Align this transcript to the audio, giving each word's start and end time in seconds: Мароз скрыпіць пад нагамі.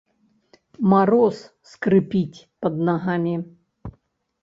Мароз 0.93 1.37
скрыпіць 1.73 2.43
пад 2.65 2.73
нагамі. 2.91 3.35